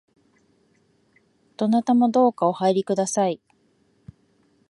[1.57, 3.39] どなたもどうかお入りください